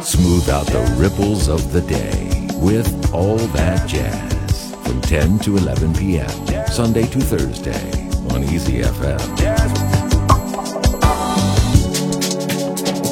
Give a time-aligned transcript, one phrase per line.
[0.00, 5.92] Smooth out the ripples of the day with all that jazz from 10 to 11
[5.92, 6.30] p.m.
[6.68, 7.92] Sunday to Thursday
[8.30, 9.20] on Easy FM.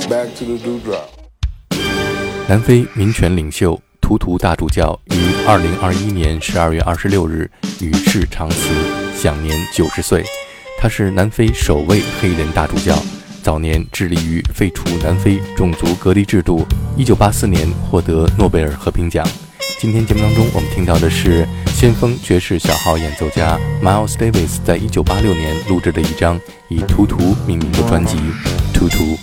[0.09, 1.11] Back to the dewdrop.
[2.49, 7.51] 南非民权领袖图图大主教于二零二一年十二月二十六日
[7.83, 8.57] 与世长辞，
[9.15, 10.25] 享年九十岁。
[10.79, 12.97] 他是南非首位黑人大主教，
[13.43, 16.65] 早年致力于废除南非种族隔离制度。
[16.97, 19.27] 一九八四年获得诺贝尔和平奖。
[19.81, 28.17] 今天节目当中，我们听到的是先锋爵士小号演奏家 Miles Davis 在一九八六年录制的一张以“图图”命名的专辑
[28.73, 29.19] 《图图》。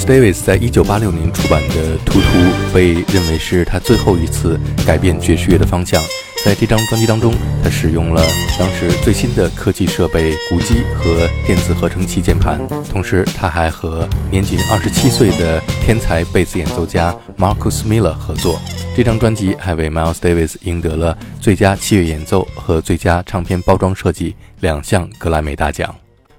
[0.00, 2.38] Miles Davis 在一九八六年出版的《图图》
[2.72, 6.02] 被认为是他最后一次改变爵士乐的方向。
[6.42, 8.24] 在这张专辑当中，他使用了
[8.58, 12.58] 当时最新的科技设备——鼓机和电子合成器键盘。
[12.90, 18.58] 同时，他还和年仅二十七岁的天才贝斯演奏家 Marcus Miller 合作。
[18.96, 25.94] 这张专辑还为 Miles Davis 赢得了最佳器乐演奏和最佳唱片包装设计两项格莱美大奖。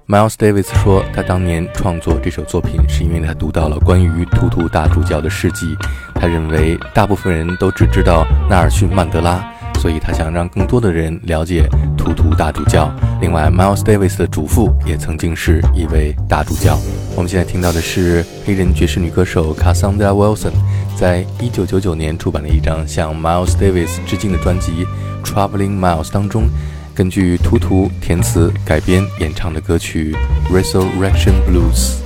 [0.08, 5.76] Miles Davis 说，他当年创作这首作品是因为他读到了关于图图大主教的事迹。
[6.14, 9.42] 他认为大部分人都只知道纳尔逊·曼德拉。
[9.78, 11.68] 所以他想让更多的人了解
[11.98, 12.88] 图图大主教。
[13.20, 16.78] 另外，Miles Davis 的祖父也曾经是一位大主教。
[17.16, 20.52] 我们现在听到的是黑人爵士女歌手 Cassandra Wilson
[20.96, 24.86] 在1999年出版的一张向 Miles Davis 致敬的专辑
[25.26, 26.44] 《Traveling Miles》当中，
[26.94, 30.14] 根据图图填词改编演唱的歌曲
[30.52, 31.96] 《Resurrection Blues》。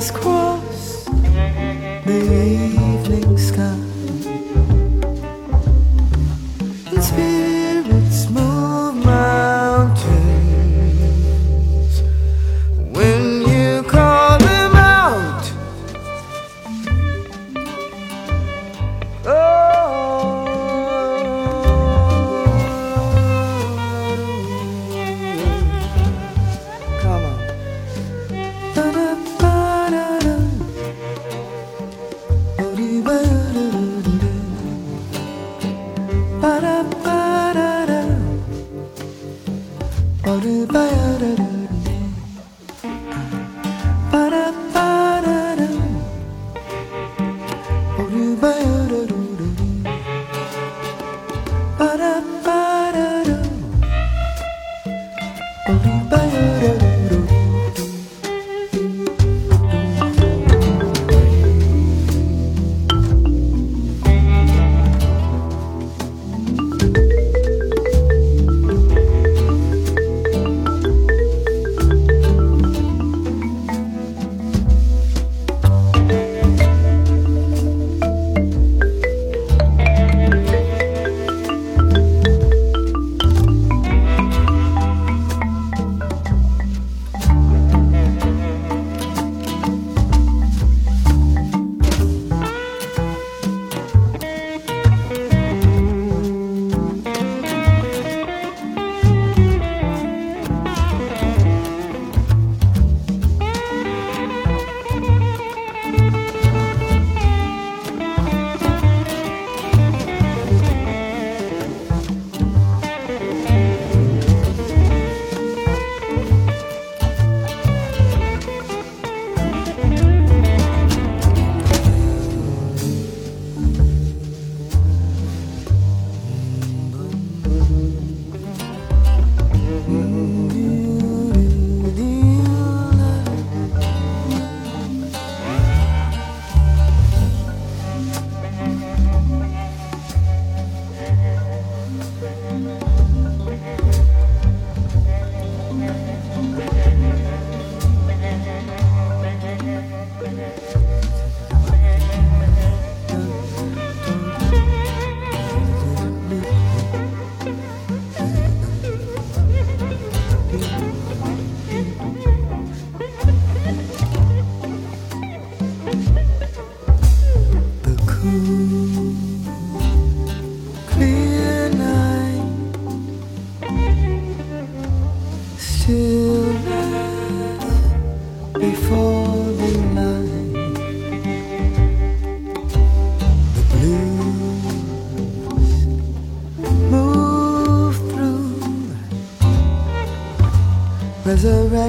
[0.00, 0.29] was cool.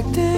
[0.03, 0.30] like.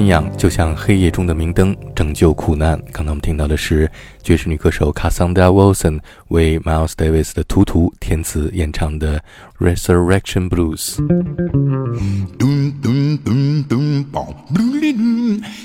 [0.00, 2.80] 信仰就像黑夜中的明灯，拯救苦难。
[2.90, 3.86] 刚才我们听到的是
[4.22, 9.22] 爵士女歌手卡桑达· o n 为 Miles Davis 的《图图》填词演唱的
[9.62, 10.96] 《Resurrection Blues》。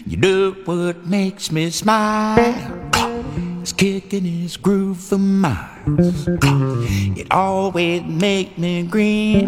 [0.06, 2.54] You know what makes me smile?
[3.64, 6.28] It's kicking his groove for miles.
[7.16, 9.46] It always make me grin,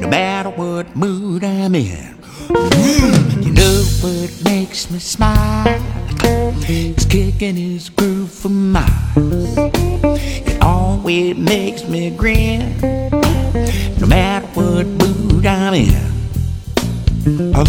[0.00, 2.19] no matter what mood I'm in.
[2.48, 3.44] Mm.
[3.44, 5.66] You know what makes me smile?
[6.72, 9.56] It's kicking his groove for miles.
[9.56, 12.78] It always makes me grin,
[13.98, 16.10] no matter what mood I'm in.
[17.54, 17.64] A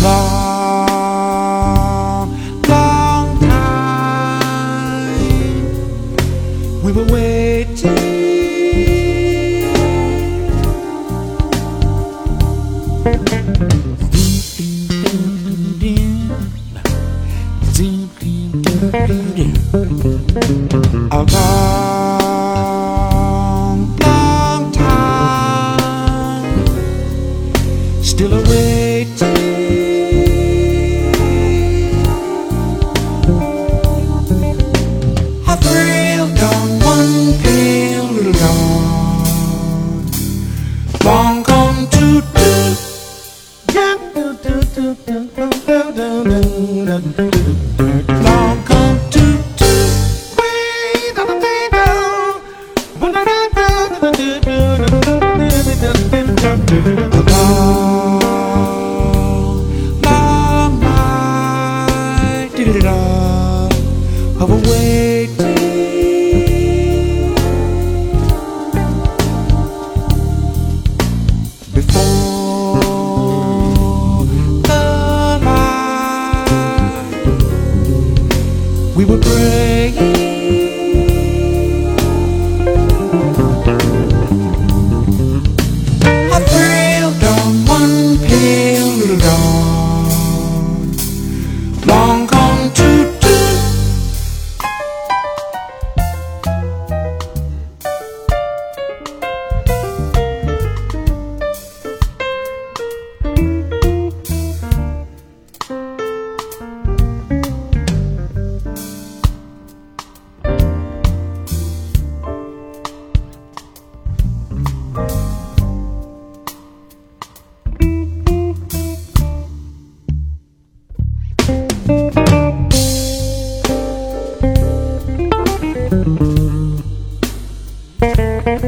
[128.43, 128.63] Thank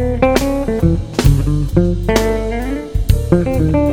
[3.76, 3.93] you.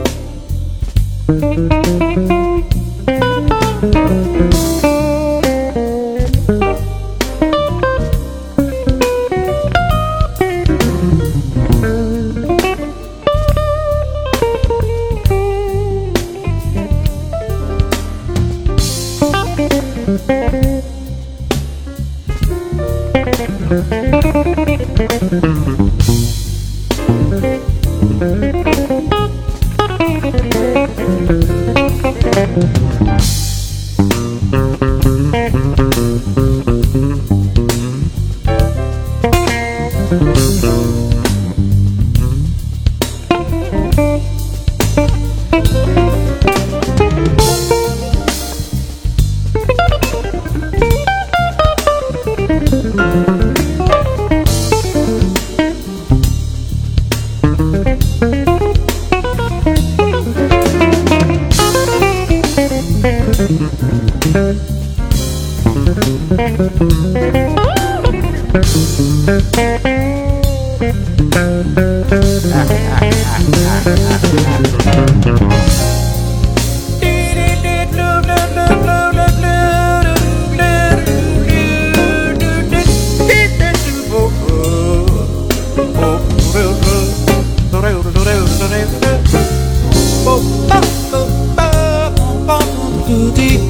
[93.10, 93.69] do dee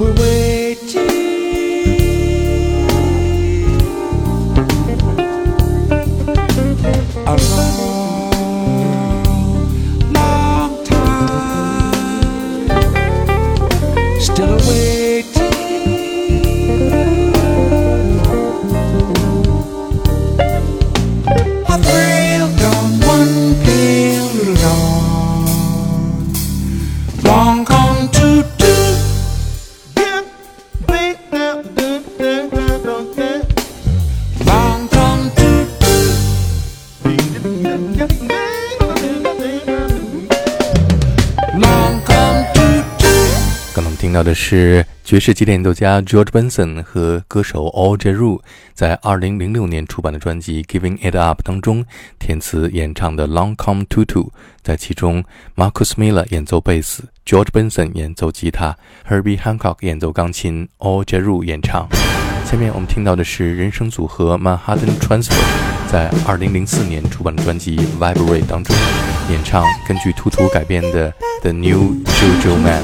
[0.00, 0.29] were
[44.10, 48.40] 听到的是爵士吉他演奏家 George Benson 和歌手 Al Jarreau
[48.74, 51.84] 在2006年出版的专辑《Giving It Up》当中
[52.18, 54.22] 填词演唱的《Long Come To To》，
[54.62, 55.22] 在其中
[55.54, 58.76] ，Marcus Miller 演奏贝斯，George Benson 演奏吉他
[59.08, 61.88] ，Herbie Hancock 演奏钢琴，Al Jarreau 演唱。
[62.44, 65.36] 下面我们听到的是人声组合 Manhattan Transfer
[65.86, 68.74] 在2004年出版的专辑《Vibrate》当中
[69.30, 72.82] 演唱根据图图改编的《The New JoJo Man》。